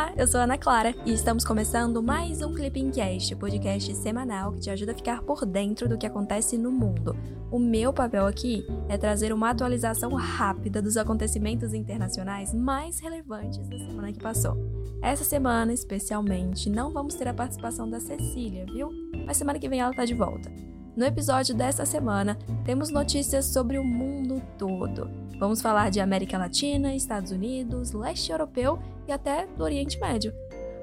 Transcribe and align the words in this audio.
Olá, 0.00 0.14
eu 0.16 0.26
sou 0.26 0.40
Ana 0.40 0.56
Clara 0.56 0.94
e 1.04 1.12
estamos 1.12 1.44
começando 1.44 2.02
mais 2.02 2.40
um 2.40 2.54
Clipping 2.54 2.90
Cast, 2.90 3.36
podcast 3.36 3.94
semanal 3.96 4.50
que 4.50 4.60
te 4.60 4.70
ajuda 4.70 4.92
a 4.92 4.94
ficar 4.94 5.20
por 5.20 5.44
dentro 5.44 5.86
do 5.86 5.98
que 5.98 6.06
acontece 6.06 6.56
no 6.56 6.72
mundo. 6.72 7.14
O 7.50 7.58
meu 7.58 7.92
papel 7.92 8.24
aqui 8.24 8.66
é 8.88 8.96
trazer 8.96 9.30
uma 9.30 9.50
atualização 9.50 10.14
rápida 10.14 10.80
dos 10.80 10.96
acontecimentos 10.96 11.74
internacionais 11.74 12.54
mais 12.54 12.98
relevantes 12.98 13.68
da 13.68 13.78
semana 13.78 14.10
que 14.10 14.18
passou. 14.18 14.56
Essa 15.02 15.22
semana, 15.22 15.70
especialmente, 15.74 16.70
não 16.70 16.94
vamos 16.94 17.14
ter 17.14 17.28
a 17.28 17.34
participação 17.34 17.86
da 17.90 18.00
Cecília, 18.00 18.64
viu? 18.72 18.88
Mas 19.26 19.36
semana 19.36 19.58
que 19.58 19.68
vem 19.68 19.80
ela 19.80 19.92
tá 19.92 20.06
de 20.06 20.14
volta. 20.14 20.50
No 20.96 21.04
episódio 21.04 21.54
dessa 21.54 21.84
semana, 21.84 22.38
temos 22.64 22.90
notícias 22.90 23.44
sobre 23.44 23.78
o 23.78 23.84
mundo 23.84 24.40
todo. 24.56 25.10
Vamos 25.38 25.60
falar 25.60 25.90
de 25.90 26.00
América 26.00 26.38
Latina, 26.38 26.94
Estados 26.94 27.32
Unidos, 27.32 27.92
leste 27.92 28.32
europeu 28.32 28.78
e 29.10 29.12
até 29.12 29.46
do 29.46 29.64
Oriente 29.64 29.98
Médio. 29.98 30.32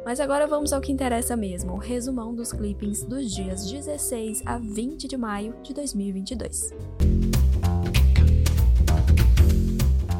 Mas 0.05 0.19
agora 0.19 0.47
vamos 0.47 0.71
ao 0.71 0.81
que 0.81 0.91
interessa 0.91 1.35
mesmo, 1.35 1.73
o 1.73 1.77
resumão 1.77 2.35
dos 2.35 2.51
clippings 2.51 3.03
dos 3.03 3.33
dias 3.33 3.69
16 3.69 4.43
a 4.45 4.57
20 4.57 5.07
de 5.07 5.17
maio 5.17 5.55
de 5.63 5.73
2022. 5.73 6.71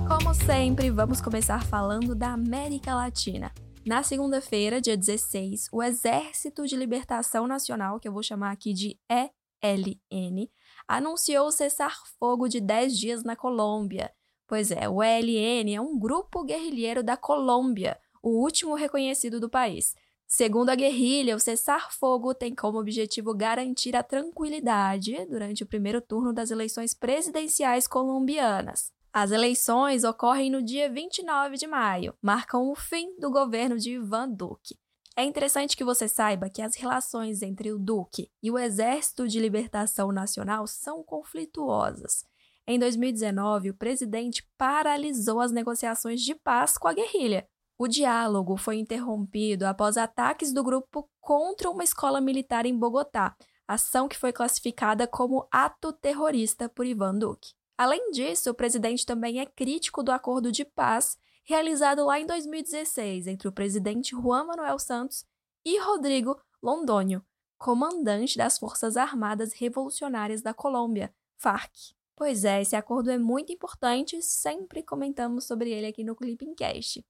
Como 0.08 0.34
sempre, 0.34 0.90
vamos 0.90 1.22
começar 1.22 1.64
falando 1.66 2.16
da 2.16 2.34
América 2.34 2.96
Latina. 2.96 3.52
Na 3.86 4.04
segunda-feira, 4.04 4.82
dia 4.82 4.98
16, 4.98 5.68
o 5.72 5.82
Exército 5.82 6.66
de 6.66 6.76
Libertação 6.76 7.48
Nacional, 7.48 8.00
que 8.00 8.08
eu 8.08 8.14
vou 8.14 8.24
chamar 8.24 8.52
aqui 8.52 8.74
de 8.74 8.98
ELN, 9.10 10.50
anunciou 10.88 11.48
o 11.48 11.52
cessar-fogo 11.52 12.48
de 12.48 12.60
10 12.60 12.98
dias 12.98 13.24
na 13.24 13.36
Colômbia. 13.36 14.12
Pois 14.48 14.72
é, 14.72 14.88
o 14.88 15.04
ELN 15.04 15.76
é 15.76 15.82
um 15.82 16.00
grupo 16.00 16.44
guerrilheiro 16.44 17.04
da 17.04 17.18
Colômbia, 17.18 18.00
o 18.24 18.30
último 18.30 18.76
reconhecido 18.76 19.42
do 19.42 19.50
país. 19.50 19.94
Segundo 20.26 20.70
a 20.70 20.76
guerrilha, 20.76 21.36
o 21.36 21.40
cessar-fogo 21.40 22.34
tem 22.34 22.56
como 22.56 22.80
objetivo 22.80 23.34
garantir 23.34 23.96
a 23.96 24.04
tranquilidade 24.04 25.26
durante 25.26 25.64
o 25.64 25.66
primeiro 25.66 26.02
turno 26.02 26.34
das 26.34 26.50
eleições 26.50 26.94
presidenciais 26.94 27.88
colombianas. 27.88 28.92
As 29.12 29.32
eleições 29.32 30.04
ocorrem 30.04 30.50
no 30.50 30.62
dia 30.62 30.90
29 30.90 31.58
de 31.58 31.68
maio, 31.68 32.14
marcam 32.22 32.70
o 32.70 32.76
fim 32.76 33.18
do 33.20 33.30
governo 33.30 33.78
de 33.78 33.94
Ivan 33.94 34.30
Duque. 34.30 34.78
É 35.16 35.24
interessante 35.24 35.76
que 35.76 35.84
você 35.84 36.08
saiba 36.08 36.50
que 36.50 36.62
as 36.62 36.76
relações 36.76 37.42
entre 37.42 37.72
o 37.72 37.80
Duque 37.80 38.30
e 38.44 38.52
o 38.52 38.58
Exército 38.58 39.28
de 39.28 39.40
Libertação 39.40 40.12
Nacional 40.12 40.68
são 40.68 41.04
conflituosas. 41.04 42.24
Em 42.70 42.78
2019, 42.78 43.70
o 43.70 43.74
presidente 43.74 44.46
paralisou 44.58 45.40
as 45.40 45.54
negociações 45.54 46.22
de 46.22 46.36
paz 46.36 46.78
com 46.78 46.90
a 46.90 46.94
guerrilha. 46.94 47.48
O 47.80 47.88
diálogo 47.88 48.58
foi 48.58 48.76
interrompido 48.76 49.66
após 49.66 49.96
ataques 49.96 50.52
do 50.52 50.62
grupo 50.62 51.10
contra 51.22 51.70
uma 51.70 51.84
escola 51.84 52.20
militar 52.20 52.66
em 52.66 52.78
Bogotá, 52.78 53.38
ação 53.66 54.10
que 54.10 54.18
foi 54.18 54.34
classificada 54.34 55.08
como 55.08 55.48
ato 55.50 55.94
terrorista 55.94 56.68
por 56.68 56.86
Ivan 56.86 57.18
Duque. 57.18 57.54
Além 57.78 58.12
disso, 58.12 58.50
o 58.50 58.54
presidente 58.54 59.06
também 59.06 59.40
é 59.40 59.46
crítico 59.46 60.04
do 60.04 60.12
acordo 60.12 60.52
de 60.52 60.66
paz 60.66 61.18
realizado 61.46 62.04
lá 62.04 62.20
em 62.20 62.26
2016 62.26 63.28
entre 63.28 63.48
o 63.48 63.52
presidente 63.52 64.12
Juan 64.12 64.44
Manuel 64.44 64.78
Santos 64.78 65.24
e 65.64 65.80
Rodrigo 65.80 66.38
Londônio, 66.62 67.24
comandante 67.58 68.38
das 68.38 68.58
Forças 68.58 68.98
Armadas 68.98 69.54
Revolucionárias 69.54 70.42
da 70.42 70.54
Colômbia, 70.54 71.14
FARC. 71.38 71.97
Pois 72.18 72.44
é, 72.44 72.64
esse 72.64 72.76
acordo 72.76 73.12
é 73.12 73.18
muito 73.20 73.54
importante, 73.54 74.20
sempre 74.24 74.82
comentamos 74.82 75.46
sobre 75.46 75.70
ele 75.70 75.86
aqui 75.86 76.04
no 76.04 76.16
Clipping 76.16 76.56
Cast. 76.56 77.06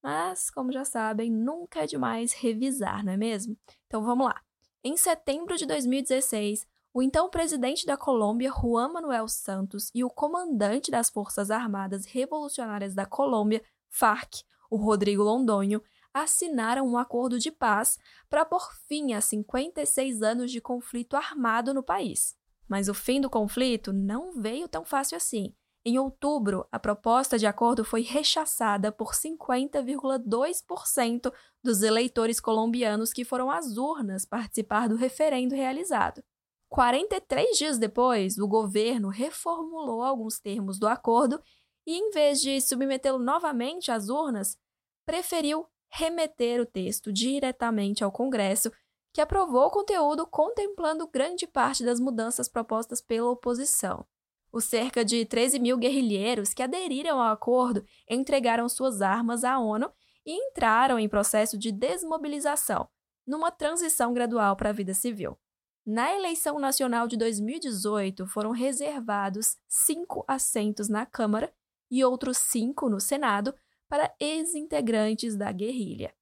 Mas, 0.00 0.50
como 0.50 0.70
já 0.70 0.84
sabem, 0.84 1.32
nunca 1.32 1.82
é 1.82 1.86
demais 1.86 2.32
revisar, 2.32 3.04
não 3.04 3.12
é 3.12 3.16
mesmo? 3.16 3.58
Então 3.88 4.04
vamos 4.04 4.26
lá. 4.26 4.40
Em 4.84 4.96
setembro 4.96 5.56
de 5.56 5.66
2016, 5.66 6.64
o 6.94 7.02
então 7.02 7.28
presidente 7.28 7.84
da 7.84 7.96
Colômbia, 7.96 8.52
Juan 8.52 8.92
Manuel 8.92 9.26
Santos, 9.26 9.90
e 9.92 10.04
o 10.04 10.10
comandante 10.10 10.92
das 10.92 11.10
Forças 11.10 11.50
Armadas 11.50 12.06
Revolucionárias 12.06 12.94
da 12.94 13.04
Colômbia, 13.04 13.64
FARC, 13.88 14.44
o 14.70 14.76
Rodrigo 14.76 15.24
Londônio, 15.24 15.82
assinaram 16.14 16.86
um 16.86 16.96
acordo 16.96 17.36
de 17.36 17.50
paz 17.50 17.98
para 18.30 18.44
pôr 18.44 18.72
fim 18.86 19.12
a 19.12 19.20
56 19.20 20.22
anos 20.22 20.52
de 20.52 20.60
conflito 20.60 21.16
armado 21.16 21.74
no 21.74 21.82
país. 21.82 22.40
Mas 22.72 22.88
o 22.88 22.94
fim 22.94 23.20
do 23.20 23.28
conflito 23.28 23.92
não 23.92 24.32
veio 24.32 24.66
tão 24.66 24.82
fácil 24.82 25.18
assim. 25.18 25.54
Em 25.84 25.98
outubro, 25.98 26.66
a 26.72 26.78
proposta 26.78 27.38
de 27.38 27.46
acordo 27.46 27.84
foi 27.84 28.00
rechaçada 28.00 28.90
por 28.90 29.12
50,2% 29.12 31.30
dos 31.62 31.82
eleitores 31.82 32.40
colombianos 32.40 33.12
que 33.12 33.26
foram 33.26 33.50
às 33.50 33.76
urnas 33.76 34.24
participar 34.24 34.88
do 34.88 34.96
referendo 34.96 35.54
realizado. 35.54 36.24
43 36.70 37.58
dias 37.58 37.76
depois, 37.76 38.38
o 38.38 38.48
governo 38.48 39.10
reformulou 39.10 40.02
alguns 40.02 40.40
termos 40.40 40.78
do 40.78 40.88
acordo 40.88 41.42
e, 41.86 41.94
em 41.94 42.10
vez 42.10 42.40
de 42.40 42.58
submetê-lo 42.58 43.18
novamente 43.18 43.92
às 43.92 44.08
urnas, 44.08 44.56
preferiu 45.04 45.66
remeter 45.90 46.58
o 46.58 46.64
texto 46.64 47.12
diretamente 47.12 48.02
ao 48.02 48.10
Congresso, 48.10 48.72
que 49.12 49.20
aprovou 49.20 49.66
o 49.66 49.70
conteúdo 49.70 50.26
contemplando 50.26 51.06
grande 51.06 51.46
parte 51.46 51.84
das 51.84 52.00
mudanças 52.00 52.48
propostas 52.48 53.00
pela 53.00 53.30
oposição. 53.30 54.06
Os 54.50 54.64
cerca 54.64 55.04
de 55.04 55.24
13 55.24 55.58
mil 55.58 55.76
guerrilheiros 55.78 56.52
que 56.52 56.62
aderiram 56.62 57.20
ao 57.20 57.32
acordo 57.32 57.84
entregaram 58.08 58.68
suas 58.68 59.00
armas 59.00 59.44
à 59.44 59.58
ONU 59.58 59.90
e 60.24 60.32
entraram 60.32 60.98
em 60.98 61.08
processo 61.08 61.58
de 61.58 61.72
desmobilização, 61.72 62.88
numa 63.26 63.50
transição 63.50 64.12
gradual 64.12 64.56
para 64.56 64.70
a 64.70 64.72
vida 64.72 64.94
civil. 64.94 65.38
Na 65.84 66.14
eleição 66.14 66.58
nacional 66.58 67.08
de 67.08 67.16
2018, 67.16 68.26
foram 68.26 68.52
reservados 68.52 69.56
cinco 69.66 70.24
assentos 70.28 70.88
na 70.88 71.04
Câmara 71.04 71.52
e 71.90 72.04
outros 72.04 72.38
cinco 72.38 72.88
no 72.88 73.00
Senado 73.00 73.54
para 73.88 74.14
ex-integrantes 74.20 75.36
da 75.36 75.50
guerrilha, 75.50 76.14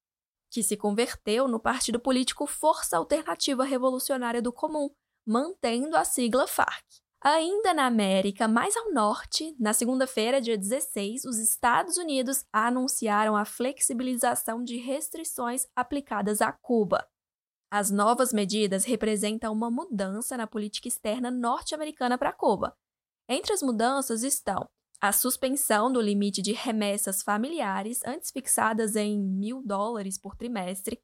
que 0.51 0.61
se 0.61 0.75
converteu 0.75 1.47
no 1.47 1.59
partido 1.59 1.99
político 1.99 2.45
Força 2.45 2.97
Alternativa 2.97 3.63
Revolucionária 3.63 4.41
do 4.41 4.51
Comum, 4.51 4.89
mantendo 5.25 5.95
a 5.95 6.03
sigla 6.03 6.45
FARC. 6.45 6.83
Ainda 7.23 7.73
na 7.73 7.85
América, 7.85 8.47
mais 8.47 8.75
ao 8.75 8.91
norte, 8.91 9.55
na 9.59 9.73
segunda-feira, 9.73 10.41
dia 10.41 10.57
16, 10.57 11.23
os 11.23 11.37
Estados 11.37 11.95
Unidos 11.97 12.43
anunciaram 12.51 13.37
a 13.37 13.45
flexibilização 13.45 14.63
de 14.63 14.77
restrições 14.77 15.65
aplicadas 15.75 16.41
a 16.41 16.51
Cuba. 16.51 17.07
As 17.71 17.89
novas 17.89 18.33
medidas 18.33 18.83
representam 18.83 19.53
uma 19.53 19.71
mudança 19.71 20.35
na 20.35 20.47
política 20.47 20.89
externa 20.89 21.31
norte-americana 21.31 22.17
para 22.17 22.33
Cuba. 22.33 22.75
Entre 23.29 23.53
as 23.53 23.61
mudanças 23.61 24.23
estão 24.23 24.67
a 25.01 25.11
suspensão 25.11 25.91
do 25.91 25.99
limite 25.99 26.43
de 26.43 26.53
remessas 26.53 27.23
familiares, 27.23 28.01
antes 28.05 28.29
fixadas 28.29 28.95
em 28.95 29.19
mil 29.19 29.63
dólares 29.65 30.15
por 30.15 30.35
trimestre, 30.35 31.01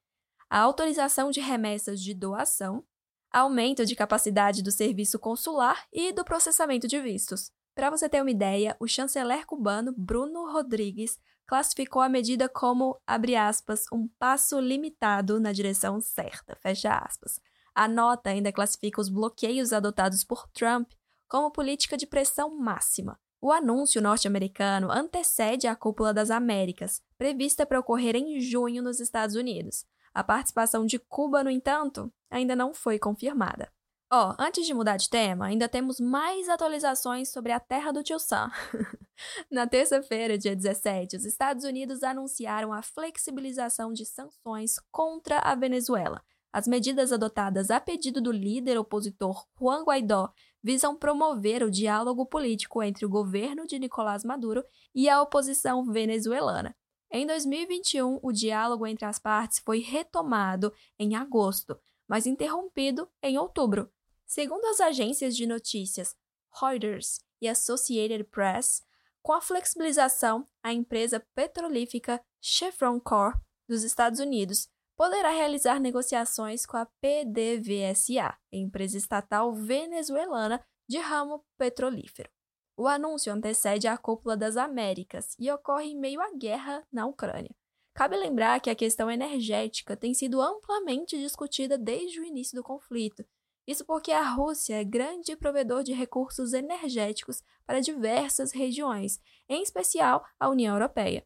a 0.48 0.60
autorização 0.60 1.32
de 1.32 1.42
remessas 1.42 2.00
de 2.00 2.14
doação, 2.14 2.86
aumento 3.32 3.84
de 3.88 3.96
capacidade 3.96 4.62
do 4.62 4.72
serviço 4.72 5.18
consular 5.18 5.88
e 5.92 6.14
do 6.14 6.24
processamento 6.24 6.88
de 6.88 7.02
vistos. 7.02 7.52
Para 7.74 7.90
você 7.90 8.08
ter 8.08 8.22
uma 8.22 8.30
ideia, 8.30 8.78
o 8.80 8.88
chanceler 8.88 9.48
cubano 9.48 9.92
Bruno 9.98 10.52
Rodrigues 10.52 11.20
classificou 11.48 12.02
a 12.02 12.10
medida 12.10 12.48
como, 12.48 13.02
abre 13.06 13.36
aspas, 13.36 13.86
um 13.92 14.08
passo 14.20 14.60
limitado 14.60 15.40
na 15.40 15.52
direção 15.52 16.00
certa, 16.00 16.56
fecha 16.62 16.94
aspas. 16.94 17.40
A 17.74 17.88
nota 17.88 18.30
ainda 18.30 18.52
classifica 18.52 19.02
os 19.02 19.10
bloqueios 19.10 19.74
adotados 19.74 20.24
por 20.24 20.48
Trump 20.50 20.92
como 21.28 21.52
política 21.52 21.98
de 21.98 22.06
pressão 22.06 22.56
máxima, 22.58 23.20
o 23.40 23.52
anúncio 23.52 24.02
norte-americano 24.02 24.92
antecede 24.92 25.68
a 25.68 25.76
Cúpula 25.76 26.14
das 26.14 26.32
Américas, 26.32 27.02
prevista 27.18 27.66
para 27.66 27.80
ocorrer 27.80 28.16
em 28.16 28.40
junho 28.40 28.82
nos 28.82 29.00
Estados 29.00 29.36
Unidos. 29.36 29.86
A 30.14 30.24
participação 30.24 30.86
de 30.86 30.98
Cuba, 30.98 31.44
no 31.44 31.50
entanto, 31.50 32.12
ainda 32.30 32.56
não 32.56 32.74
foi 32.74 32.98
confirmada. 32.98 33.72
Ó, 34.12 34.30
oh, 34.30 34.36
antes 34.42 34.66
de 34.66 34.74
mudar 34.74 34.98
de 34.98 35.10
tema, 35.10 35.48
ainda 35.48 35.68
temos 35.68 36.00
mais 36.00 36.48
atualizações 36.48 37.30
sobre 37.30 37.52
a 37.52 37.60
terra 37.60 37.92
do 37.92 38.02
tio 38.02 38.18
Sam. 38.18 38.50
Na 39.52 39.68
terça-feira, 39.68 40.38
dia 40.38 40.56
17, 40.56 41.18
os 41.18 41.26
Estados 41.26 41.66
Unidos 41.66 42.02
anunciaram 42.04 42.72
a 42.72 42.82
flexibilização 42.82 43.92
de 43.92 44.06
sanções 44.06 44.76
contra 44.92 45.40
a 45.40 45.54
Venezuela. 45.56 46.24
As 46.54 46.68
medidas 46.68 47.12
adotadas 47.12 47.70
a 47.70 47.80
pedido 47.80 48.22
do 48.22 48.32
líder 48.32 48.78
opositor 48.78 49.46
Juan 49.60 49.84
Guaidó 49.84 50.32
visam 50.68 50.98
promover 50.98 51.64
o 51.64 51.72
diálogo 51.72 52.26
político 52.26 52.84
entre 52.84 53.06
o 53.06 53.10
governo 53.10 53.66
de 53.66 53.80
Nicolás 53.80 54.26
Maduro 54.26 54.66
e 54.94 55.08
a 55.08 55.22
oposição 55.22 55.86
venezuelana. 55.86 56.76
Em 57.10 57.26
2021, 57.26 58.20
o 58.22 58.34
diálogo 58.34 58.86
entre 58.86 59.06
as 59.06 59.18
partes 59.18 59.60
foi 59.60 59.80
retomado 59.80 60.74
em 61.00 61.16
agosto, 61.16 61.80
mas 62.06 62.28
interrompido 62.28 63.10
em 63.24 63.38
outubro. 63.38 63.90
Segundo 64.26 64.66
as 64.66 64.82
agências 64.82 65.38
de 65.38 65.48
notícias 65.48 66.14
Reuters 66.60 67.22
e 67.42 67.48
Associated 67.48 68.26
Press, 68.26 68.84
com 69.24 69.32
a 69.32 69.40
flexibilização, 69.40 70.46
a 70.62 70.74
empresa 70.74 71.26
petrolífica 71.34 72.22
Chevron 72.42 73.00
Corp 73.00 73.42
dos 73.70 73.84
Estados 73.84 74.20
Unidos 74.20 74.68
poderá 74.98 75.30
realizar 75.30 75.80
negociações 75.80 76.66
com 76.66 76.76
a 76.76 76.88
PDVSA, 77.00 78.36
empresa 78.52 78.98
estatal 78.98 79.54
venezuelana 79.54 80.60
de 80.90 80.98
ramo 80.98 81.46
petrolífero. 81.56 82.30
O 82.76 82.88
anúncio 82.88 83.32
antecede 83.32 83.88
a 83.88 83.98
Cúpula 83.98 84.36
das 84.36 84.58
Américas 84.58 85.36
e 85.40 85.52
ocorre 85.52 85.86
em 85.86 86.00
meio 86.00 86.20
à 86.20 86.34
guerra 86.36 86.84
na 86.92 87.06
Ucrânia. 87.06 87.56
Cabe 87.94 88.16
lembrar 88.16 88.60
que 88.60 88.70
a 88.70 88.76
questão 88.76 89.10
energética 89.10 89.96
tem 89.96 90.14
sido 90.14 90.42
amplamente 90.42 91.18
discutida 91.18 91.78
desde 91.78 92.20
o 92.20 92.24
início 92.24 92.56
do 92.56 92.64
conflito. 92.64 93.24
Isso 93.68 93.86
porque 93.86 94.12
a 94.12 94.24
Rússia 94.24 94.76
é 94.80 94.84
grande 94.84 95.36
provedor 95.36 95.84
de 95.84 95.94
recursos 95.94 96.54
energéticos 96.54 97.42
para 97.66 97.82
diversas 97.82 98.52
regiões, 98.52 99.20
em 99.50 99.62
especial 99.62 100.26
a 100.40 100.50
União 100.50 100.76
Europeia. 100.76 101.26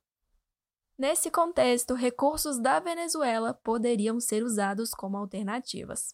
Nesse 1.02 1.32
contexto, 1.32 1.96
recursos 1.96 2.60
da 2.60 2.80
Venezuela 2.80 3.56
poderiam 3.56 4.20
ser 4.20 4.44
usados 4.44 4.92
como 4.92 5.18
alternativas. 5.18 6.14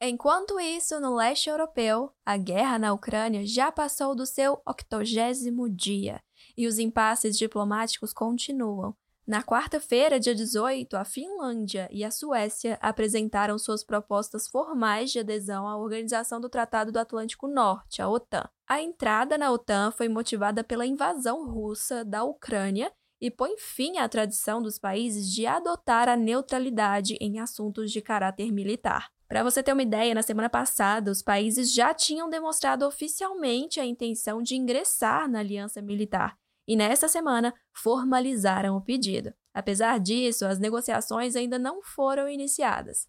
Enquanto 0.00 0.60
isso, 0.60 1.00
no 1.00 1.16
leste 1.16 1.50
europeu, 1.50 2.12
a 2.24 2.36
guerra 2.36 2.78
na 2.78 2.92
Ucrânia 2.92 3.44
já 3.44 3.72
passou 3.72 4.14
do 4.14 4.24
seu 4.24 4.62
octogésimo 4.64 5.68
dia 5.68 6.22
e 6.56 6.68
os 6.68 6.78
impasses 6.78 7.36
diplomáticos 7.36 8.12
continuam. 8.12 8.94
Na 9.26 9.42
quarta-feira, 9.42 10.20
dia 10.20 10.36
18, 10.36 10.96
a 10.96 11.04
Finlândia 11.04 11.88
e 11.90 12.04
a 12.04 12.10
Suécia 12.12 12.78
apresentaram 12.80 13.58
suas 13.58 13.82
propostas 13.82 14.46
formais 14.46 15.10
de 15.10 15.18
adesão 15.18 15.66
à 15.66 15.76
Organização 15.76 16.40
do 16.40 16.48
Tratado 16.48 16.92
do 16.92 16.98
Atlântico 17.00 17.48
Norte, 17.48 18.00
a 18.00 18.08
OTAN. 18.08 18.48
A 18.68 18.80
entrada 18.80 19.36
na 19.36 19.50
OTAN 19.50 19.90
foi 19.90 20.08
motivada 20.08 20.62
pela 20.62 20.86
invasão 20.86 21.44
russa 21.50 22.04
da 22.04 22.22
Ucrânia 22.22 22.92
e 23.22 23.30
põe 23.30 23.56
fim 23.56 23.98
à 23.98 24.08
tradição 24.08 24.60
dos 24.60 24.80
países 24.80 25.32
de 25.32 25.46
adotar 25.46 26.08
a 26.08 26.16
neutralidade 26.16 27.16
em 27.20 27.38
assuntos 27.38 27.92
de 27.92 28.02
caráter 28.02 28.50
militar. 28.50 29.12
Para 29.28 29.44
você 29.44 29.62
ter 29.62 29.72
uma 29.72 29.82
ideia, 29.82 30.12
na 30.12 30.22
semana 30.22 30.50
passada, 30.50 31.08
os 31.08 31.22
países 31.22 31.72
já 31.72 31.94
tinham 31.94 32.28
demonstrado 32.28 32.84
oficialmente 32.84 33.78
a 33.78 33.86
intenção 33.86 34.42
de 34.42 34.56
ingressar 34.56 35.30
na 35.30 35.38
aliança 35.38 35.80
militar 35.80 36.36
e, 36.66 36.74
nesta 36.74 37.06
semana, 37.06 37.54
formalizaram 37.72 38.76
o 38.76 38.82
pedido. 38.82 39.32
Apesar 39.54 40.00
disso, 40.00 40.44
as 40.44 40.58
negociações 40.58 41.36
ainda 41.36 41.60
não 41.60 41.80
foram 41.80 42.28
iniciadas. 42.28 43.06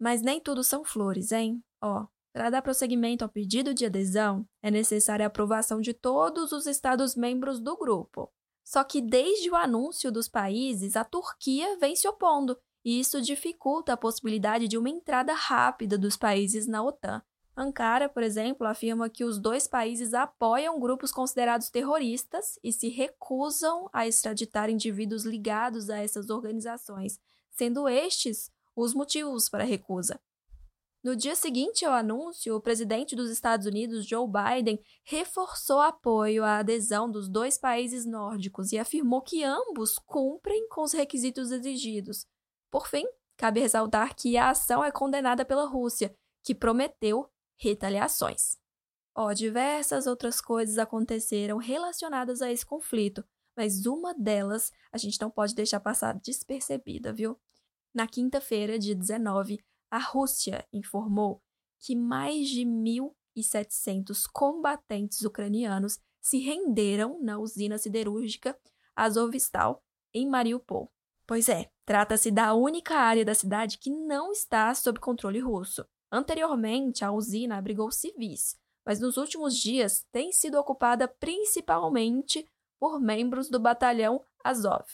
Mas 0.00 0.22
nem 0.22 0.40
tudo 0.40 0.64
são 0.64 0.82
flores, 0.84 1.32
hein? 1.32 1.62
Ó, 1.82 2.06
para 2.32 2.48
dar 2.48 2.62
prosseguimento 2.62 3.24
ao 3.24 3.30
pedido 3.30 3.74
de 3.74 3.84
adesão, 3.84 4.46
é 4.62 4.70
necessária 4.70 5.26
a 5.26 5.28
aprovação 5.28 5.82
de 5.82 5.92
todos 5.92 6.50
os 6.50 6.66
Estados-membros 6.66 7.60
do 7.60 7.76
grupo. 7.76 8.32
Só 8.70 8.84
que 8.84 9.00
desde 9.00 9.50
o 9.50 9.56
anúncio 9.56 10.12
dos 10.12 10.28
países, 10.28 10.94
a 10.94 11.02
Turquia 11.02 11.76
vem 11.80 11.96
se 11.96 12.06
opondo 12.06 12.56
e 12.84 13.00
isso 13.00 13.20
dificulta 13.20 13.92
a 13.92 13.96
possibilidade 13.96 14.68
de 14.68 14.78
uma 14.78 14.88
entrada 14.88 15.32
rápida 15.32 15.98
dos 15.98 16.16
países 16.16 16.68
na 16.68 16.80
OTAN. 16.80 17.20
Ankara, 17.56 18.08
por 18.08 18.22
exemplo, 18.22 18.64
afirma 18.64 19.10
que 19.10 19.24
os 19.24 19.40
dois 19.40 19.66
países 19.66 20.14
apoiam 20.14 20.78
grupos 20.78 21.10
considerados 21.10 21.68
terroristas 21.68 22.60
e 22.62 22.72
se 22.72 22.88
recusam 22.88 23.90
a 23.92 24.06
extraditar 24.06 24.70
indivíduos 24.70 25.24
ligados 25.24 25.90
a 25.90 25.98
essas 25.98 26.30
organizações, 26.30 27.18
sendo 27.50 27.88
estes 27.88 28.52
os 28.76 28.94
motivos 28.94 29.48
para 29.48 29.64
a 29.64 29.66
recusa. 29.66 30.20
No 31.02 31.16
dia 31.16 31.34
seguinte 31.34 31.84
ao 31.84 31.94
anúncio, 31.94 32.54
o 32.54 32.60
presidente 32.60 33.16
dos 33.16 33.30
Estados 33.30 33.66
Unidos, 33.66 34.06
Joe 34.06 34.26
Biden, 34.28 34.78
reforçou 35.02 35.80
apoio 35.80 36.44
à 36.44 36.58
adesão 36.58 37.10
dos 37.10 37.26
dois 37.28 37.56
países 37.56 38.04
nórdicos 38.04 38.70
e 38.70 38.78
afirmou 38.78 39.22
que 39.22 39.42
ambos 39.42 39.98
cumprem 39.98 40.68
com 40.68 40.82
os 40.82 40.92
requisitos 40.92 41.50
exigidos, 41.50 42.26
por 42.70 42.86
fim, 42.86 43.04
cabe 43.36 43.60
ressaltar 43.60 44.14
que 44.14 44.36
a 44.36 44.50
ação 44.50 44.84
é 44.84 44.92
condenada 44.92 45.44
pela 45.44 45.66
Rússia, 45.66 46.14
que 46.42 46.54
prometeu 46.54 47.28
retaliações. 47.58 48.56
Ó, 49.14 49.32
diversas 49.32 50.06
outras 50.06 50.40
coisas 50.40 50.78
aconteceram 50.78 51.58
relacionadas 51.58 52.40
a 52.40 52.50
esse 52.50 52.64
conflito, 52.64 53.24
mas 53.56 53.86
uma 53.86 54.14
delas 54.14 54.70
a 54.92 54.96
gente 54.96 55.20
não 55.20 55.30
pode 55.30 55.54
deixar 55.54 55.80
passar 55.80 56.18
despercebida, 56.20 57.12
viu? 57.12 57.38
Na 57.92 58.06
quinta-feira, 58.06 58.78
dia 58.78 58.94
19, 58.94 59.58
a 59.90 59.98
Rússia 59.98 60.66
informou 60.72 61.42
que 61.78 61.96
mais 61.96 62.48
de 62.48 62.62
1.700 62.64 64.24
combatentes 64.32 65.22
ucranianos 65.22 65.98
se 66.20 66.38
renderam 66.38 67.20
na 67.22 67.38
usina 67.38 67.78
siderúrgica 67.78 68.56
Azovstal, 68.94 69.82
em 70.12 70.28
Mariupol. 70.28 70.92
Pois 71.26 71.48
é, 71.48 71.70
trata-se 71.84 72.30
da 72.30 72.54
única 72.54 72.96
área 72.96 73.24
da 73.24 73.34
cidade 73.34 73.78
que 73.78 73.90
não 73.90 74.32
está 74.32 74.74
sob 74.74 74.98
controle 74.98 75.38
russo. 75.38 75.86
Anteriormente, 76.12 77.04
a 77.04 77.12
usina 77.12 77.56
abrigou 77.56 77.90
civis, 77.90 78.58
mas 78.84 79.00
nos 79.00 79.16
últimos 79.16 79.56
dias 79.56 80.04
tem 80.10 80.32
sido 80.32 80.58
ocupada 80.58 81.06
principalmente 81.06 82.46
por 82.78 83.00
membros 83.00 83.48
do 83.48 83.60
batalhão 83.60 84.22
Azov. 84.42 84.84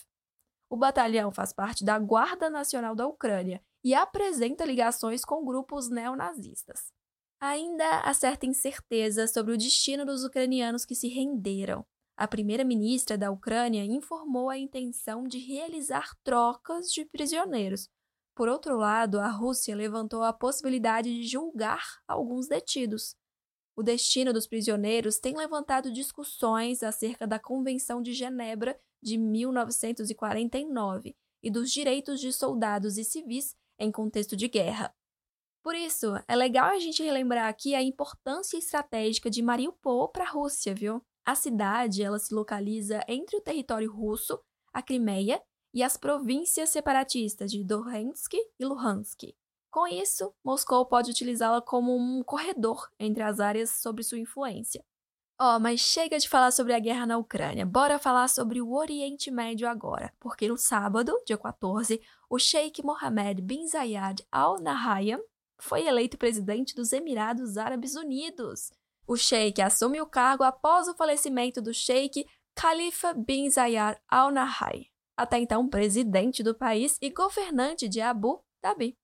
O 0.69 0.77
batalhão 0.77 1.31
faz 1.31 1.53
parte 1.53 1.85
da 1.85 1.99
Guarda 1.99 2.51
Nacional 2.51 2.95
da 2.95 3.07
Ucrânia 3.07 3.63
e 3.87 3.95
apresenta 3.95 4.65
ligações 4.65 5.25
com 5.25 5.45
grupos 5.45 5.89
neonazistas. 5.89 6.93
Ainda 7.39 8.01
há 8.01 8.13
certa 8.13 8.45
incerteza 8.45 9.29
sobre 9.29 9.55
o 9.55 9.57
destino 9.57 10.05
dos 10.05 10.25
ucranianos 10.25 10.85
que 10.85 10.97
se 10.97 11.07
renderam. 11.07 11.87
A 12.17 12.27
primeira-ministra 12.27 13.17
da 13.17 13.31
Ucrânia 13.31 13.85
informou 13.85 14.51
a 14.51 14.59
intenção 14.59 15.23
de 15.23 15.39
realizar 15.39 16.17
trocas 16.25 16.91
de 16.91 17.05
prisioneiros. 17.05 17.89
Por 18.35 18.49
outro 18.49 18.77
lado, 18.77 19.21
a 19.21 19.29
Rússia 19.29 19.77
levantou 19.77 20.25
a 20.25 20.33
possibilidade 20.33 21.15
de 21.15 21.23
julgar 21.23 21.87
alguns 22.09 22.49
detidos. 22.49 23.15
O 23.77 23.85
destino 23.85 24.33
dos 24.33 24.49
prisioneiros 24.49 25.21
tem 25.21 25.37
levantado 25.37 25.93
discussões 25.93 26.83
acerca 26.83 27.25
da 27.25 27.39
Convenção 27.39 28.03
de 28.03 28.13
Genebra 28.13 28.77
de 29.01 29.17
1949 29.17 31.15
e 31.41 31.51
dos 31.53 31.71
direitos 31.71 32.19
de 32.19 32.33
soldados 32.33 32.99
e 32.99 33.05
civis 33.05 33.55
em 33.79 33.91
contexto 33.91 34.37
de 34.37 34.49
guerra. 34.49 34.95
Por 35.63 35.75
isso, 35.75 36.15
é 36.29 36.37
legal 36.37 36.67
a 36.67 36.79
gente 36.79 37.03
relembrar 37.03 37.49
aqui 37.49 37.75
a 37.75 37.83
importância 37.83 38.57
estratégica 38.57 39.29
de 39.29 39.43
Mariupol 39.43 40.09
para 40.09 40.25
a 40.25 40.31
Rússia, 40.31 40.75
viu? 40.75 41.03
A 41.25 41.35
cidade 41.35 42.05
ela 42.05 42.21
se 42.21 42.33
localiza 42.33 43.05
entre 43.09 43.37
o 43.37 43.41
território 43.41 43.93
russo, 43.93 44.41
a 44.73 44.81
Crimeia 44.81 45.43
e 45.75 45.83
as 45.83 45.97
províncias 45.97 46.71
separatistas 46.71 47.51
de 47.51 47.65
Donetsk 47.65 48.35
e 48.35 48.65
Luhansk. 48.65 49.35
Com 49.71 49.87
isso, 49.89 50.33
Moscou 50.45 50.87
pode 50.87 51.11
utilizá-la 51.11 51.61
como 51.61 51.97
um 51.97 52.23
corredor 52.23 52.89
entre 52.99 53.23
as 53.23 53.41
áreas 53.41 53.71
sob 53.71 54.03
sua 54.03 54.19
influência. 54.19 54.85
Ó, 55.39 55.57
oh, 55.57 55.61
mas 55.61 55.81
chega 55.81 56.19
de 56.19 56.27
falar 56.27 56.51
sobre 56.51 56.73
a 56.73 56.79
guerra 56.79 57.05
na 57.05 57.19
Ucrânia. 57.19 57.67
Bora 57.67 57.99
falar 57.99 58.27
sobre 58.27 58.63
o 58.63 58.73
Oriente 58.73 59.31
Médio 59.31 59.69
agora, 59.69 60.11
porque 60.19 60.49
no 60.49 60.57
sábado, 60.57 61.13
dia 61.27 61.37
14, 61.37 62.01
o 62.31 62.39
Sheikh 62.39 62.83
Mohammed 62.83 63.43
bin 63.43 63.69
Zayed 63.69 64.27
Al 64.33 64.59
Nahyan 64.63 65.21
foi 65.59 65.87
eleito 65.87 66.17
presidente 66.17 66.75
dos 66.75 66.91
Emirados 66.91 67.59
Árabes 67.59 67.97
Unidos. 67.97 68.73
O 69.07 69.15
sheik 69.15 69.61
assume 69.61 70.01
o 70.01 70.07
cargo 70.07 70.43
após 70.43 70.89
o 70.89 70.95
falecimento 70.95 71.61
do 71.61 71.73
sheik 71.73 72.27
Khalifa 72.55 73.13
bin 73.13 73.51
Zayed 73.51 74.01
Al 74.09 74.31
Nahyan, 74.31 74.87
até 75.19 75.39
então 75.39 75.69
presidente 75.69 76.43
do 76.43 76.55
país 76.55 76.97
e 77.03 77.11
governante 77.11 77.89
de 77.89 78.01
Abu 78.01 78.43
Dhabi. 78.63 78.97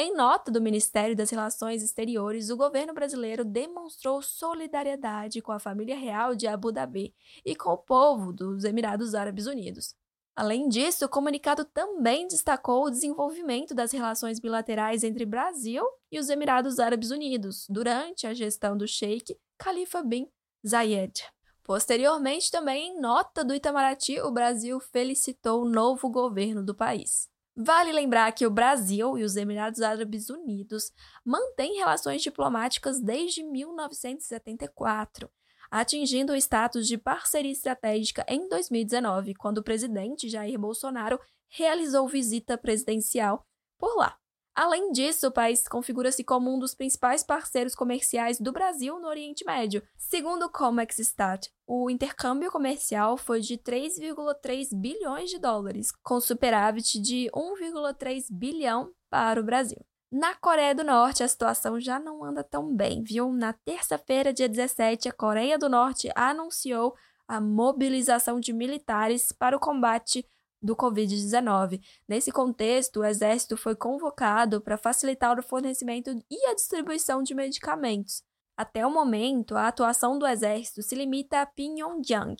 Em 0.00 0.14
nota 0.14 0.48
do 0.48 0.62
Ministério 0.62 1.16
das 1.16 1.28
Relações 1.28 1.82
Exteriores, 1.82 2.50
o 2.50 2.56
governo 2.56 2.94
brasileiro 2.94 3.44
demonstrou 3.44 4.22
solidariedade 4.22 5.42
com 5.42 5.50
a 5.50 5.58
família 5.58 5.96
real 5.96 6.36
de 6.36 6.46
Abu 6.46 6.70
Dhabi 6.70 7.12
e 7.44 7.56
com 7.56 7.70
o 7.70 7.76
povo 7.76 8.32
dos 8.32 8.62
Emirados 8.62 9.12
Árabes 9.12 9.46
Unidos. 9.46 9.96
Além 10.36 10.68
disso, 10.68 11.04
o 11.04 11.08
comunicado 11.08 11.64
também 11.64 12.28
destacou 12.28 12.84
o 12.84 12.90
desenvolvimento 12.90 13.74
das 13.74 13.90
relações 13.90 14.38
bilaterais 14.38 15.02
entre 15.02 15.26
Brasil 15.26 15.84
e 16.12 16.20
os 16.20 16.30
Emirados 16.30 16.78
Árabes 16.78 17.10
Unidos 17.10 17.66
durante 17.68 18.24
a 18.24 18.32
gestão 18.32 18.76
do 18.76 18.86
Sheikh 18.86 19.36
Khalifa 19.58 20.00
bin 20.00 20.30
Zayed. 20.64 21.24
Posteriormente, 21.64 22.52
também 22.52 22.90
em 22.92 23.00
nota 23.00 23.44
do 23.44 23.52
Itamaraty, 23.52 24.20
o 24.20 24.30
Brasil 24.30 24.78
felicitou 24.78 25.62
o 25.62 25.68
novo 25.68 26.08
governo 26.08 26.64
do 26.64 26.72
país. 26.72 27.28
Vale 27.60 27.90
lembrar 27.90 28.30
que 28.30 28.46
o 28.46 28.50
Brasil 28.50 29.18
e 29.18 29.24
os 29.24 29.34
Emirados 29.34 29.82
Árabes 29.82 30.30
Unidos 30.30 30.92
mantêm 31.24 31.78
relações 31.78 32.22
diplomáticas 32.22 33.00
desde 33.00 33.42
1974, 33.42 35.28
atingindo 35.68 36.32
o 36.32 36.36
status 36.36 36.86
de 36.86 36.96
parceria 36.96 37.50
estratégica 37.50 38.24
em 38.28 38.48
2019, 38.48 39.34
quando 39.34 39.58
o 39.58 39.64
presidente 39.64 40.28
Jair 40.28 40.56
Bolsonaro 40.56 41.18
realizou 41.48 42.06
visita 42.06 42.56
presidencial 42.56 43.44
por 43.76 43.96
lá. 43.96 44.16
Além 44.58 44.90
disso, 44.90 45.28
o 45.28 45.30
país 45.30 45.68
configura-se 45.68 46.24
como 46.24 46.52
um 46.52 46.58
dos 46.58 46.74
principais 46.74 47.22
parceiros 47.22 47.76
comerciais 47.76 48.40
do 48.40 48.50
Brasil 48.50 48.98
no 48.98 49.06
Oriente 49.06 49.44
Médio. 49.44 49.80
Segundo 49.96 50.46
o 50.46 50.50
Comexstat, 50.50 51.48
o 51.64 51.88
intercâmbio 51.88 52.50
comercial 52.50 53.16
foi 53.16 53.40
de 53.40 53.56
3,3 53.56 54.74
bilhões 54.74 55.30
de 55.30 55.38
dólares, 55.38 55.92
com 56.02 56.20
superávit 56.20 57.00
de 57.00 57.30
1,3 57.32 58.24
bilhão 58.32 58.90
para 59.08 59.40
o 59.40 59.44
Brasil. 59.44 59.78
Na 60.10 60.34
Coreia 60.34 60.74
do 60.74 60.82
Norte, 60.82 61.22
a 61.22 61.28
situação 61.28 61.78
já 61.78 62.00
não 62.00 62.24
anda 62.24 62.42
tão 62.42 62.74
bem, 62.74 63.04
viu? 63.04 63.32
Na 63.32 63.52
terça-feira, 63.52 64.32
dia 64.32 64.48
17, 64.48 65.08
a 65.08 65.12
Coreia 65.12 65.56
do 65.56 65.68
Norte 65.68 66.10
anunciou 66.16 66.96
a 67.28 67.40
mobilização 67.40 68.40
de 68.40 68.52
militares 68.52 69.30
para 69.30 69.56
o 69.56 69.60
combate 69.60 70.26
do 70.62 70.76
Covid-19. 70.76 71.80
Nesse 72.06 72.32
contexto, 72.32 73.00
o 73.00 73.04
Exército 73.04 73.56
foi 73.56 73.74
convocado 73.74 74.60
para 74.60 74.76
facilitar 74.76 75.38
o 75.38 75.42
fornecimento 75.42 76.10
e 76.30 76.46
a 76.46 76.54
distribuição 76.54 77.22
de 77.22 77.34
medicamentos. 77.34 78.22
Até 78.56 78.84
o 78.86 78.90
momento, 78.90 79.56
a 79.56 79.68
atuação 79.68 80.18
do 80.18 80.26
Exército 80.26 80.82
se 80.82 80.94
limita 80.94 81.40
a 81.40 81.46
Pyongyang. 81.46 82.36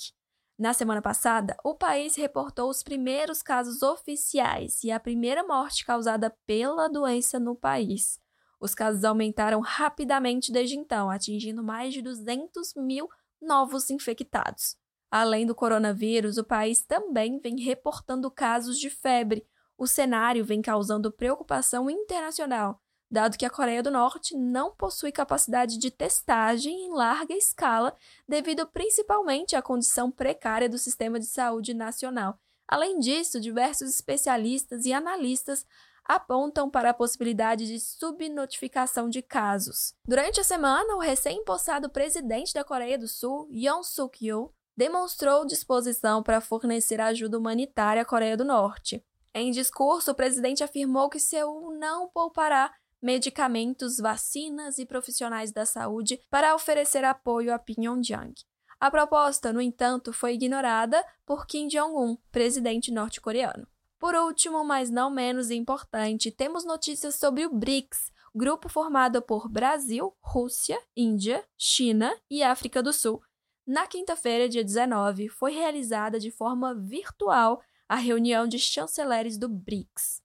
Na 0.58 0.72
semana 0.72 1.00
passada, 1.00 1.56
o 1.62 1.76
país 1.76 2.16
reportou 2.16 2.68
os 2.68 2.82
primeiros 2.82 3.42
casos 3.42 3.80
oficiais 3.80 4.82
e 4.82 4.90
a 4.90 4.98
primeira 4.98 5.44
morte 5.44 5.86
causada 5.86 6.36
pela 6.44 6.88
doença 6.88 7.38
no 7.38 7.54
país. 7.54 8.18
Os 8.60 8.74
casos 8.74 9.04
aumentaram 9.04 9.60
rapidamente 9.60 10.50
desde 10.50 10.76
então, 10.76 11.08
atingindo 11.08 11.62
mais 11.62 11.94
de 11.94 12.02
200 12.02 12.74
mil 12.74 13.08
novos 13.40 13.88
infectados. 13.88 14.76
Além 15.10 15.46
do 15.46 15.54
coronavírus, 15.54 16.36
o 16.36 16.44
país 16.44 16.82
também 16.82 17.38
vem 17.38 17.58
reportando 17.60 18.30
casos 18.30 18.78
de 18.78 18.90
febre. 18.90 19.46
O 19.76 19.86
cenário 19.86 20.44
vem 20.44 20.60
causando 20.60 21.10
preocupação 21.10 21.88
internacional, 21.88 22.82
dado 23.10 23.38
que 23.38 23.46
a 23.46 23.50
Coreia 23.50 23.82
do 23.82 23.90
Norte 23.90 24.36
não 24.36 24.74
possui 24.74 25.10
capacidade 25.10 25.78
de 25.78 25.90
testagem 25.90 26.86
em 26.86 26.92
larga 26.92 27.34
escala, 27.34 27.96
devido 28.28 28.66
principalmente 28.66 29.56
à 29.56 29.62
condição 29.62 30.10
precária 30.10 30.68
do 30.68 30.76
sistema 30.76 31.18
de 31.18 31.26
saúde 31.26 31.72
nacional. 31.72 32.38
Além 32.66 32.98
disso, 32.98 33.40
diversos 33.40 33.88
especialistas 33.88 34.84
e 34.84 34.92
analistas 34.92 35.64
apontam 36.04 36.70
para 36.70 36.90
a 36.90 36.94
possibilidade 36.94 37.66
de 37.66 37.78
subnotificação 37.78 39.08
de 39.08 39.22
casos. 39.22 39.94
Durante 40.06 40.40
a 40.40 40.44
semana, 40.44 40.96
o 40.96 41.00
recém-impossado 41.00 41.88
presidente 41.90 42.52
da 42.52 42.64
Coreia 42.64 42.98
do 42.98 43.06
Sul, 43.06 43.46
Yoon 43.50 43.82
Suk-yeol, 43.82 44.54
demonstrou 44.78 45.44
disposição 45.44 46.22
para 46.22 46.40
fornecer 46.40 47.00
ajuda 47.00 47.36
humanitária 47.36 48.00
à 48.00 48.04
Coreia 48.04 48.36
do 48.36 48.44
Norte. 48.44 49.04
Em 49.34 49.50
discurso, 49.50 50.12
o 50.12 50.14
presidente 50.14 50.62
afirmou 50.62 51.10
que 51.10 51.18
Seul 51.18 51.76
não 51.76 52.08
poupará 52.08 52.72
medicamentos, 53.02 53.96
vacinas 53.96 54.78
e 54.78 54.86
profissionais 54.86 55.50
da 55.50 55.66
saúde 55.66 56.20
para 56.30 56.54
oferecer 56.54 57.04
apoio 57.04 57.52
a 57.52 57.58
Pyongyang. 57.58 58.32
A 58.78 58.88
proposta, 58.88 59.52
no 59.52 59.60
entanto, 59.60 60.12
foi 60.12 60.34
ignorada 60.34 61.04
por 61.26 61.44
Kim 61.44 61.66
Jong-un, 61.66 62.16
presidente 62.30 62.92
norte-coreano. 62.92 63.66
Por 63.98 64.14
último, 64.14 64.64
mas 64.64 64.90
não 64.90 65.10
menos 65.10 65.50
importante, 65.50 66.30
temos 66.30 66.64
notícias 66.64 67.16
sobre 67.16 67.44
o 67.44 67.52
BRICS, 67.52 68.12
grupo 68.32 68.68
formado 68.68 69.20
por 69.20 69.48
Brasil, 69.48 70.14
Rússia, 70.20 70.80
Índia, 70.96 71.44
China 71.56 72.14
e 72.30 72.44
África 72.44 72.80
do 72.80 72.92
Sul, 72.92 73.20
na 73.68 73.86
quinta-feira, 73.86 74.48
dia 74.48 74.64
19, 74.64 75.28
foi 75.28 75.52
realizada 75.52 76.18
de 76.18 76.30
forma 76.30 76.74
virtual 76.74 77.60
a 77.86 77.96
reunião 77.96 78.48
de 78.48 78.58
chanceleres 78.58 79.36
do 79.36 79.46
BRICS. 79.46 80.22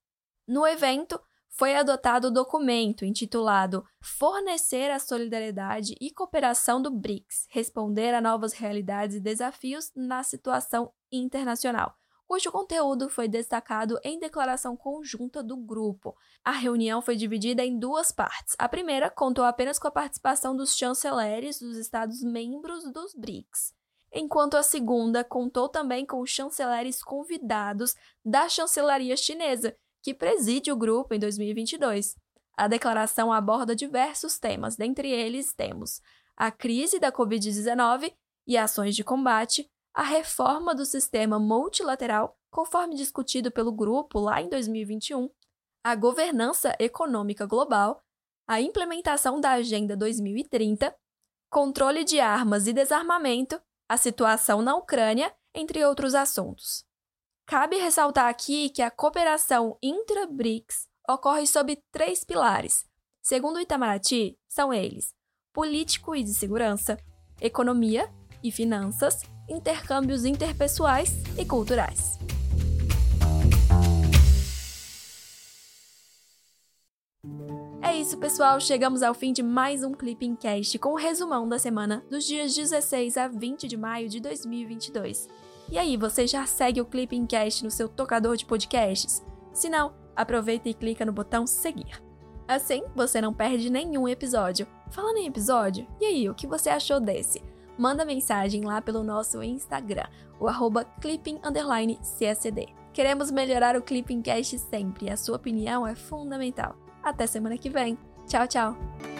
No 0.48 0.66
evento, 0.66 1.20
foi 1.50 1.76
adotado 1.76 2.30
o 2.30 2.32
documento 2.32 3.04
intitulado 3.04 3.84
Fornecer 4.02 4.90
a 4.90 4.98
Solidariedade 4.98 5.94
e 6.00 6.10
Cooperação 6.10 6.82
do 6.82 6.90
BRICS 6.90 7.46
Responder 7.50 8.14
a 8.14 8.22
Novas 8.22 8.54
Realidades 8.54 9.18
e 9.18 9.20
Desafios 9.20 9.92
na 9.94 10.24
Situação 10.24 10.94
Internacional, 11.12 11.94
cujo 12.28 12.52
conteúdo 12.52 13.10
foi 13.10 13.28
destacado 13.28 14.00
em 14.04 14.20
declaração 14.20 14.76
conjunta 14.76 15.44
do 15.44 15.58
grupo. 15.58 16.16
A 16.44 16.52
reunião 16.52 17.02
foi 17.02 17.16
dividida 17.16 17.64
em 17.64 17.78
duas 17.78 18.12
partes. 18.12 18.56
A 18.58 18.68
primeira 18.68 19.10
contou 19.10 19.46
apenas 19.46 19.78
com 19.78 19.88
a 19.88 19.92
participação 19.92 20.56
dos 20.56 20.76
chanceleres 20.76 21.60
dos 21.60 21.78
Estados-membros 21.78 22.92
dos 22.92 23.14
BRICS, 23.14 23.74
enquanto 24.12 24.56
a 24.56 24.64
segunda 24.64 25.24
contou 25.24 25.70
também 25.70 26.06
com 26.06 26.26
chanceleres 26.26 27.04
convidados 27.04 27.96
da 28.24 28.48
chancelaria 28.50 29.18
chinesa, 29.18 29.76
que 30.02 30.14
preside 30.14 30.72
o 30.72 30.76
grupo 30.76 31.14
em 31.14 31.20
2022. 31.20 32.16
A 32.56 32.68
declaração 32.68 33.32
aborda 33.34 33.76
diversos 33.76 34.38
temas, 34.38 34.76
dentre 34.76 35.10
eles 35.10 35.54
temos 35.54 36.02
a 36.36 36.52
crise 36.52 37.00
da 37.00 37.12
Covid-19 37.12 38.14
e 38.48 38.58
ações 38.58 38.96
de 38.96 39.04
combate, 39.04 39.70
a 39.94 40.04
reforma 40.04 40.74
do 40.74 40.86
sistema 40.86 41.38
multilateral, 41.38 42.38
conforme 42.50 42.96
discutido 42.96 43.52
pelo 43.52 43.72
grupo 43.72 44.20
lá 44.20 44.42
em 44.42 44.50
2021, 44.50 45.30
a 45.84 45.96
governança 45.96 46.76
econômica 46.80 47.46
global, 47.46 48.02
a 48.48 48.60
implementação 48.60 49.40
da 49.40 49.52
Agenda 49.52 49.96
2030, 49.96 50.96
controle 51.50 52.04
de 52.04 52.20
armas 52.20 52.68
e 52.68 52.74
desarmamento, 52.74 53.62
a 53.88 53.98
situação 53.98 54.62
na 54.62 54.76
Ucrânia, 54.76 55.34
entre 55.54 55.86
outros 55.86 56.16
assuntos. 56.16 56.84
Cabe 57.46 57.78
ressaltar 57.78 58.28
aqui 58.28 58.70
que 58.70 58.82
a 58.82 58.90
cooperação 58.90 59.78
intra-BRICS 59.82 60.88
ocorre 61.08 61.46
sob 61.46 61.76
três 61.92 62.24
pilares. 62.24 62.86
Segundo 63.22 63.58
o 63.58 63.60
Itamaraty, 63.60 64.40
são 64.48 64.74
eles: 64.74 65.14
político 65.54 66.16
e 66.16 66.24
de 66.24 66.34
segurança, 66.34 66.98
economia 67.40 68.12
e 68.44 68.52
finanças 68.52 69.22
intercâmbios 69.50 70.26
interpessoais 70.26 71.14
e 71.38 71.46
culturais. 71.46 72.20
É 77.82 77.96
isso, 77.96 78.18
pessoal. 78.18 78.60
Chegamos 78.60 79.04
ao 79.04 79.14
fim 79.14 79.32
de 79.32 79.44
mais 79.44 79.84
um 79.84 79.92
Clipping 79.94 80.36
Cast 80.36 80.80
com 80.80 80.90
o 80.90 80.94
um 80.94 80.96
resumão 80.96 81.48
da 81.48 81.60
semana 81.60 82.04
dos 82.10 82.26
dias 82.26 82.56
16 82.56 83.18
a 83.18 83.28
20 83.28 83.68
de 83.68 83.78
maio 83.78 84.10
de 84.10 84.20
2022. 84.20 85.30
E 85.70 85.78
aí, 85.78 85.96
você 85.96 86.26
já 86.28 86.46
segue 86.46 86.82
o 86.82 86.86
Clipping 86.86 87.26
Cast 87.26 87.64
no 87.64 87.72
seu 87.72 87.88
tocador 87.88 88.36
de 88.36 88.46
podcasts? 88.46 89.24
Se 89.54 89.70
não, 89.70 89.94
aproveita 90.16 90.70
e 90.70 90.74
clica 90.74 91.06
no 91.06 91.14
botão 91.14 91.46
seguir. 91.46 92.02
Assim, 92.48 92.84
você 92.96 93.22
não 93.22 93.34
perde 93.34 93.70
nenhum 93.70 94.08
episódio. 94.08 94.68
Falando 94.92 95.18
em 95.18 95.28
episódio, 95.28 95.88
e 96.02 96.06
aí, 96.06 96.30
o 96.30 96.36
que 96.36 96.48
você 96.48 96.70
achou 96.70 97.00
desse? 97.00 97.42
Manda 97.78 98.06
mensagem 98.06 98.64
lá 98.64 98.82
pelo 98.82 99.04
nosso 99.04 99.44
Instagram, 99.44 100.08
o 100.40 100.48
arroba 100.48 100.86
clipping__csd. 101.02 102.74
Queremos 102.94 103.32
melhorar 103.32 103.76
o 103.76 103.82
Clipping 103.82 104.22
Cast 104.22 104.60
sempre 104.60 105.10
a 105.10 105.18
sua 105.18 105.38
opinião 105.38 105.86
é 105.86 105.96
fundamental. 105.96 106.76
Até 107.02 107.26
semana 107.26 107.58
que 107.58 107.70
vem. 107.70 107.98
Tchau, 108.28 108.48
tchau! 108.48 109.13